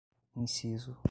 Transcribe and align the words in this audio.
inciso 0.35 0.97